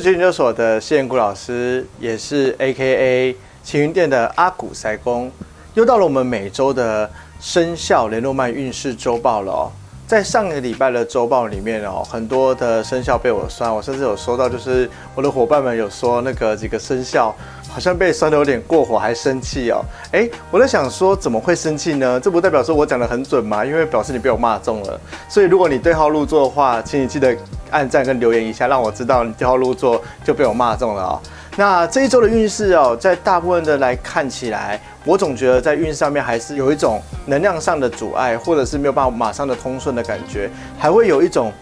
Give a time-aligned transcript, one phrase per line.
[0.00, 5.30] 是绝研究所的谢彦谷老师，也是 A.K.A 晴云店的阿古塞公。
[5.74, 9.70] 又到了我们每周的生肖联络曼运势周报了哦。
[10.06, 17.34] 在上个礼拜的周报里面哦，很多的生肖被我算，我甚至有收到，就是我的伙伴们有说那个几个生肖
[17.68, 19.84] 好像被算的有点过火，还生气哦。
[20.12, 22.18] 哎，我在想说怎么会生气呢？
[22.18, 23.66] 这不代表说我讲的很准吗？
[23.66, 24.98] 因为表示你被我骂中了。
[25.28, 27.36] 所以如果你对号入座的话，请你记得
[27.70, 31.20] 按赞跟留言一下，让我知道你对号入座就被我骂中了哦。
[31.56, 34.80] 那这一周的运势哦，在大部分的来看起来。
[35.04, 41.52] 我总觉得在运势上面还是有一种能量上的阻碍，或者是没有办法马上的通顺的感觉，还会有一种。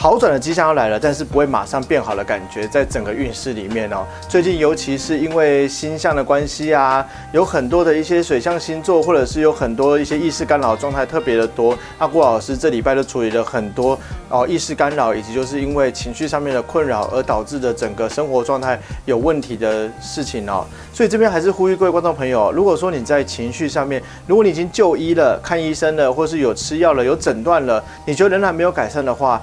[0.00, 4.06] 好转的迹象要来了，但是不会马上变好的感觉，在整个运势里面哦。
[4.28, 11.76] 最近尤其是因为星象的关系啊，有很多的一些水象星座，或者是有很多一些意识干扰状态特别的多。
[11.98, 20.64] 阿顾老师这礼拜都处理了很多哦意识干扰，以及就是因为情绪上面的困扰而导致的整个生活状态有问题的事情哦。
[20.94, 29.42] 所以这边还是呼吁各位观众朋友，如果说你在情绪上面，如果你已经就医了、看医生了，或是有吃药了、有诊断了，你觉得仍然没有改善的话，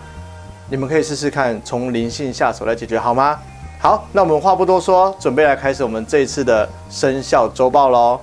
[0.67, 3.37] 你们可以试试看从灵性下手来解决，好吗？
[3.79, 8.19] 好，那我们话不多说，准备来开始我们这一次的生肖周报喽。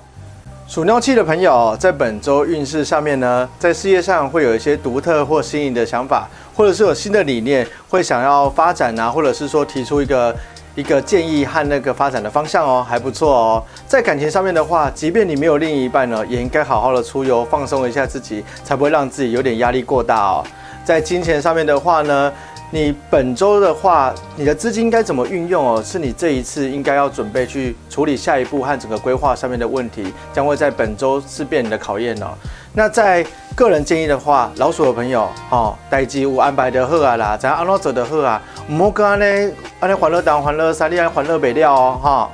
[0.67, 10.34] 属牛气的朋友，在本周运势上面呢，在事业上会有一些独特或新颖的想法，或者是有新的理念，会想要发展啊，或者是说提出一个
[10.75, 13.65] 一个建议和那个发展的方向哦，还不错哦。
[13.87, 20.45] 在感情上面的话，即便你没有另一半呢，也应该好好的出游放松一下自己，才不会让自己有点压力过大哦。
[20.84, 22.33] 在金钱上面的话呢，
[22.70, 25.83] 你本周的话，你的资金该怎么运用哦？
[25.84, 32.28] 是你这一次应该要准备去处理下一步和整个规划上面的问题，将会在本周是变你的考验哦。
[32.75, 42.31] 那在个人建议的话，老鼠的朋友哦，待机我安排的好啊啦，咱安乐走的好啊，唔好跟安尼安尼欢乐当欢乐，啥你安欢乐不了哦哈。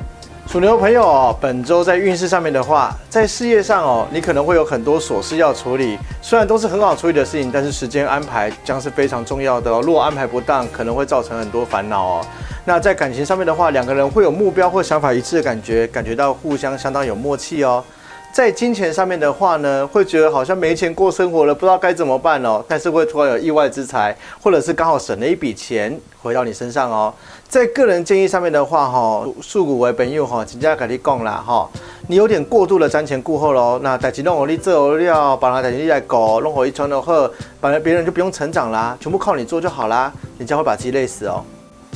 [0.50, 5.98] 属牛朋友哦，本周在运势上面的话，在事业上哦，你可能会有很多琐事要处理。
[6.22, 9.82] 虽然都是很好处理的事情，但是时间安排将是非常重要的哦。
[9.84, 12.26] 如果安排不当，可能会造成很多烦恼哦。
[12.64, 17.84] 那在感情上面的话，两个人会有目标或想法一致的感觉，感觉到互相相当有默契哦。
[18.30, 22.64] 在金钱上面的话呢，会觉得好像没钱过生活了，不知道该怎么办哦。
[22.68, 27.12] 但是会突然有意外之财，或者是刚好省了一笔钱回到你身上哦。
[27.48, 31.68] 在个人建议上面的话，哈，素股为本友哈，请假跟你讲啦，哈，
[32.06, 33.80] 你有点过度的瞻前顾后喽。
[33.82, 37.28] 那代志弄我你做了，把那代志你来搞，弄好一穿的后，
[37.60, 41.42] 反正别人就不用成长啦，全部靠你做就好啦，你将会把自己累死哦。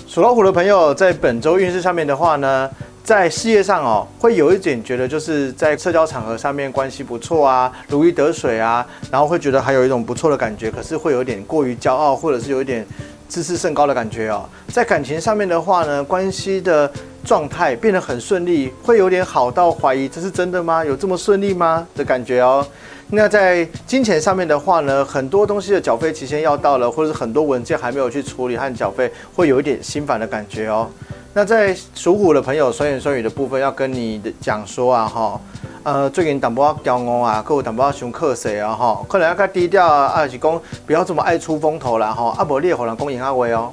[0.09, 2.69] 属老虎的朋友，在本周运势上面的话呢，
[3.05, 12.87] 在事业上哦，会有一点觉得就是在社交场合上面关系不错啊，如鱼得水啊，然后会觉得还有一种不错的感觉，可是会有点过于骄傲，或者是有一点。
[13.29, 16.93] 自视甚高的感觉哦，在感情上面的话呢，关系的
[17.25, 20.85] 状态变得很顺利，会有点好到怀疑这是真的吗？
[20.85, 22.63] 有这么顺利吗的感觉哦。
[23.09, 30.87] 那在金钱上面的话呢，很多东西的缴费期限要到了，或者是很多文件还没有去处理和缴费，会有一点心烦的感觉哦。
[31.35, 35.41] 那在属虎的朋友，酸言酸语的部分要跟你的讲说啊，哈。
[35.83, 43.71] 呃，最近淡薄仔骄傲啊，各有淡薄仔伤客气啊，哈，可能要较低调啊，还是讲不要这么爱出风头啦，吼，啊，无你会人讲闲话哦。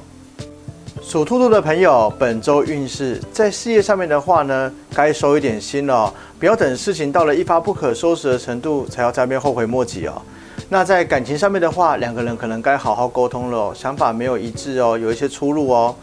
[1.01, 10.21] 属兔兔的朋友，本周运势在事业上面的话呢，该收一点心了，不要等事情到了一发不可收拾的程度，才要在那边后悔莫及哦。
[10.69, 15.93] 那在感情上面的话，两个人可能该好好沟通了，想法没有一致哦，有一些出入哦，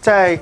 [0.00, 0.36] 在。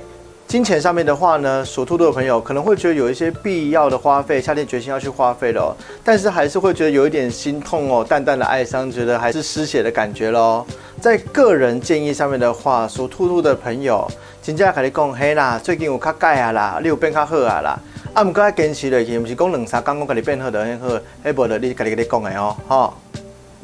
[0.52, 5.74] 金钱上面的话呢，属兔兔的朋友可能会觉得有一些必要的花费，下定决心要去花费了，
[6.04, 10.62] 但是还是会觉得有一点心痛哦，淡淡的哀伤，觉得还是失血的感觉喽。
[11.00, 14.06] 在个人建议上面的话，属兔兔的朋友，
[14.42, 17.80] 真正跟你讲，嘿啦，最近有较改啊啦，你有变较好啊啦，
[18.12, 22.94] 啊，唔过要坚持落去，唔是讲两三刚刚跟你变好的很好，哎，无的你跟你跟你讲的哦，哈。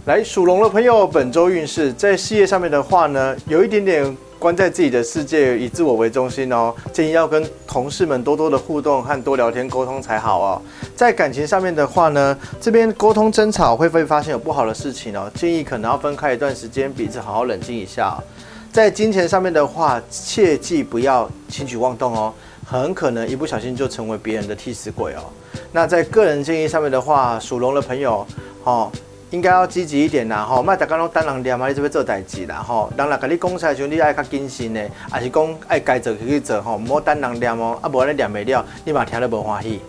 [0.06, 4.16] 来，属龙的朋友，本周运势在事业上面的话呢，有一点点。
[4.38, 6.72] 关在自己的世界，以自我为中心哦。
[6.92, 10.62] 建议要跟同事们多多的互动和多聊天沟通才好哦。
[10.94, 15.30] 在感情上面的话呢，这边沟通争吵会不会发现有不好的事情哦？
[15.34, 18.16] 建议可能要分开一段时间，彼此好好冷静一下。
[18.72, 22.32] 在金钱上面的话，切记不要轻举妄动哦，
[22.64, 25.24] 很可能一不小心就成为别人的替死鬼哦。
[25.72, 28.24] 那在个人建议上面的话，属龙的朋友，
[28.62, 28.92] 哦。
[29.30, 39.80] 应该要积极一点啦，吼，莫大家拢单人念啊，你这边做代志啦，吼，人来甲你讲啥时候，你爱较谨慎的，还是讲爱该做就去做，吼，莫单人念哦，啊，无安尼念袂了，你嘛听得无欢喜。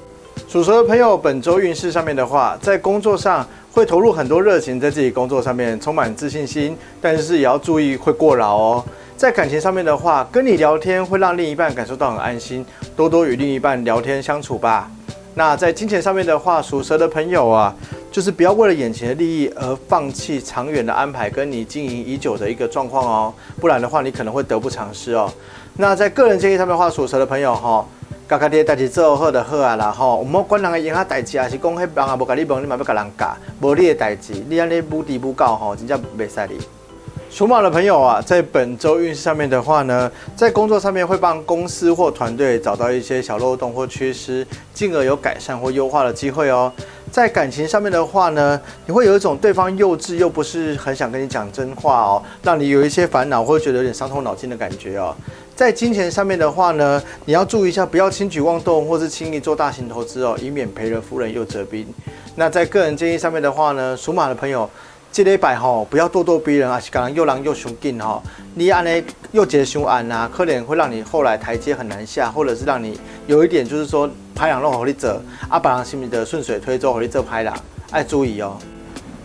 [0.48, 8.86] 属蛇的朋友，本周运势上面的话，在工作上会投入很多热情，在自己工作上面充满自信心，但是也要注意会过劳哦。
[9.16, 12.66] 在感情上面的话，跟你聊天会让另一半感受到很安心，
[12.96, 14.90] 多多与另一半聊天相处吧。
[15.36, 17.74] 那在金钱上面的话，属蛇的朋友啊，
[18.12, 25.32] 就是不要为了眼前的利益而放弃长远的安排，跟你经营已久的一个状况哦，不然的话你可能会得不偿失哦。
[25.78, 27.86] 那在个人建议上面的话，属蛇的朋友哈。
[28.28, 36.60] 家家己代志做好就好啊啦吼，唔好管人个影下代志啊，是讲迄帮啊无甲你问，你嘛要甲人教，无你的代志，你安尼不低不高吼，真正袂使哩。
[37.32, 44.46] 属马的朋友啊，在本周运势上面的话呢，在工作上面会帮公司或团队找到一些小漏洞或缺失，
[44.76, 46.72] 进而有改善或优化的机会哦。
[47.12, 55.16] 在感情上面的话呢，你会有一种对方幼稚又不是很想跟你讲真话哦，让你有一些烦恼，或者觉得有点伤透脑筋的感觉哦。
[55.56, 61.86] 在金钱上面的话呢，你要注意一下，不要轻举妄动，或是轻易做大型投资哦，以免赔了夫人又折兵。
[62.36, 64.70] 那在个人建议上面的话呢，属马的朋友，
[65.12, 68.22] 这礼拜吼不要咄咄逼人啊，是刚刚又狼又凶劲吼。
[68.54, 77.54] 你安呢又结凶安啊，可能会让你后来台阶很难下，或者是让你有一点就是说拍两路火力者啊，把人心里的顺水推舟火力者拍啦，
[77.92, 78.56] 爱注意哦。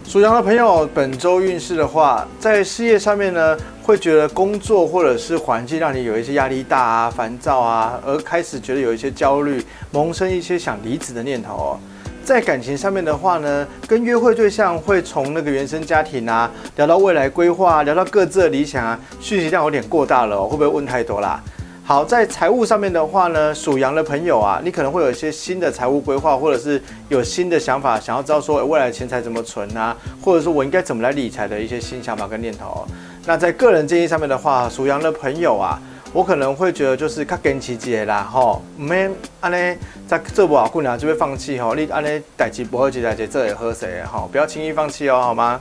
[0.07, 11.79] 属羊的朋友，本周运势的话，在事业上面呢，会觉得工作或者是环境让你有一些压力大啊、烦躁啊，而开始觉得有一些焦虑，萌生一些想离职的念头哦。
[12.25, 21.39] 在感情上面的话呢，跟约会对象会从那个原生家庭啊，聊到未来规划，聊到各自的理想啊，讯息量有点过大了，会不会问太多啦？
[21.85, 32.87] 好，在财务上面的话呢，属羊的朋友啊，你可能会有一些新的财务规划，或者是有新的想法，想要知道说未来钱财怎么存啊，或者说我应该怎么来理财的一些新想法跟念头。
[33.27, 35.79] 那在个人建议上面的话，属羊的朋友啊，
[36.15, 39.77] 我可能会觉得就是较坚持节啦，吼，唔免安尼
[40.07, 45.61] 在做不好困难就会放弃吼，你安尼代志不好做代志这也喝谁吼，不要轻易放弃哦，好吗？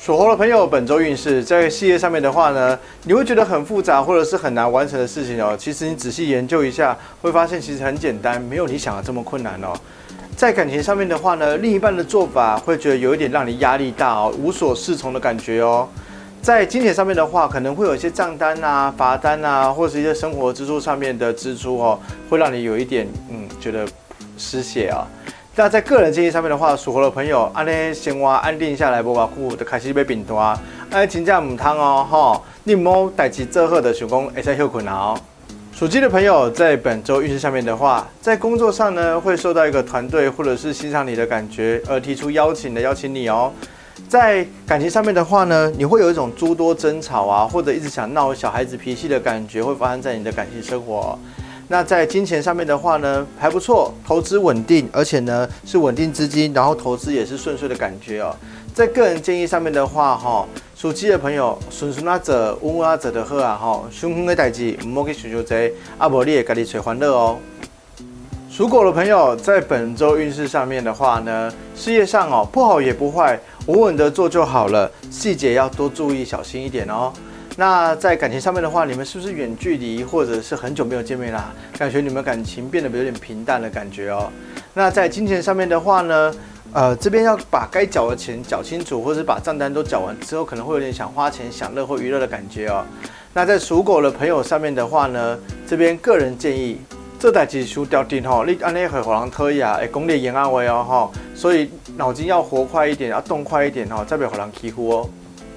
[0.00, 5.54] 属猴的朋友，本周运势在事业上面的话呢，你会觉得很复杂或者是很难完成的事情哦。
[5.56, 9.72] 其实你仔细研究一下，会发现其实很简单，没有你想的这么困难哦。
[10.36, 15.86] 在感情上面的话呢，另一半的做法会觉得有一点让你压力大哦，无所适从的感觉哦。
[16.42, 22.00] 在金钱上面的话，可能会有一些账单啊、罚单啊，或者是一些生活支出上面的支出哦，
[22.30, 23.86] 会让你有一点嗯觉得
[24.38, 25.06] 失血啊。
[25.54, 30.58] 那在个人建议上面的话，属猴的朋友，安尼生活安定下来，无偌久就开始要变大，
[30.90, 35.20] 安尼真正唔通哦，吼，你唔好代志做好的想讲会使休困难哦。
[35.74, 43.52] 属鸡的朋友，在本周运势上面的话，在工作上呢，会受到一个团队或者是欣赏你的感觉而提出邀请的邀请你哦。
[44.10, 51.16] 在感情上面的话呢，你会有一种诸多争吵啊，或者一直想闹小孩子脾气的感觉，会发生在你的感情生活。
[51.68, 58.34] 那在金钱上面的话呢，还不错，投资稳定，而且呢是稳定资金，然后投资也是顺遂的感觉哦。
[58.74, 65.56] 在个人建议上面的话，哈，属鸡的朋友，顺顺啊者，稳稳啊者的好啊，哈，凶凶的代志唔好去想想多，
[65.98, 67.38] 阿伯你也家己找欢乐哦。
[68.60, 77.10] 属狗的朋友，在本周运势上面的话呢，事业上哦不好也不坏，稳稳的做就好了，细节要多注意，小心一点哦。
[77.56, 81.50] 那在感情上面的话，你们是不是远距离或者是很久没有见面啦？
[81.78, 84.30] 感觉你们感情变得有点平淡的感觉哦。
[84.74, 86.34] 那在金钱上面的话呢，
[86.74, 92.84] 呃，这边要把该缴的钱缴清楚，或者是把账单都缴完之后，可能会有点想花钱享乐或娱乐的感觉哦。
[93.32, 96.78] 那在属狗的朋友上面的话呢，这边个人建议，
[97.20, 105.06] 这台机输掉定吼，你安尼会好人特意啊，会功力延安位哦吼，所以脑筋要活快一点，要动快一点哦，再别好人欺负哦。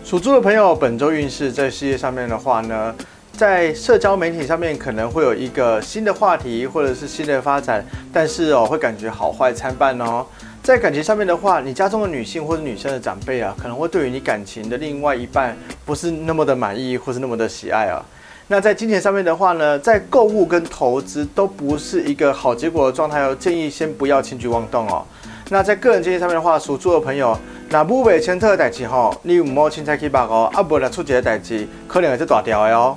[0.03, 2.93] 属猪的朋友，本周运势在事业上面的话呢，
[3.31, 10.25] 在社交媒体上面可能会有一个新的话题或者是新的发展，但是哦，会感觉好坏参半哦。
[10.61, 18.03] 在感情上面的话，你家中的女性或者女生的长辈啊，可能会对于你感情的另外一半不是那么的满意或是那么的喜爱啊。
[18.47, 25.03] 那在金钱上面的话呢，在购物跟投资都不是一个好结果的状态哦，建议先不要轻举妄动哦。
[25.49, 27.37] 那在个人建议上面的话，属猪的朋友。
[27.69, 32.95] 那不未签特的代志吼，你唔好凊彩去办哦，啊不然出一个代志，可能会是大条的哦。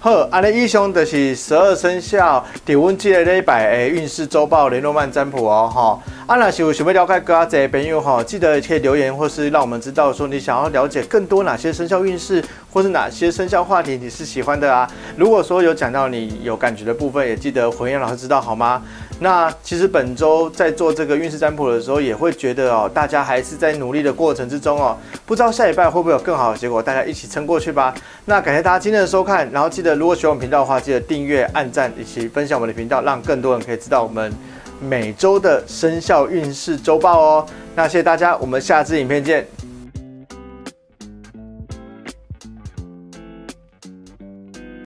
[0.00, 5.98] 好，安尼以上就是十二生肖伫阮这个礼拜的运势周报联络曼占卜哦，哈。
[6.30, 12.40] 啊，若是有想要了解更加侪朋友哈，记得可以留言或是让我们知道说你想要了解更多哪些生肖运势，
[12.72, 14.88] 或是哪些生肖话题你是喜欢的啊。
[15.16, 18.80] 如果说有讲到你有感觉的部分，也记得回应老师知道好吗？
[19.18, 24.96] 那其实本周在做这个运势占卜的时候，也会觉得哦，大家还是在努力的过程之中哦，
[25.26, 27.92] 不知道下礼拜会不会有更好的结果，大家一起撑过去吧。
[28.26, 34.32] 那感谢大家今天的收看，然后记得如果喜欢我们频道的话，记得订阅、按赞以及分享我们的频道，让更多人可以知道我们
[34.80, 37.46] 每周的生肖运势周报哦。
[37.74, 39.46] 那谢谢大家，我们下支影片见，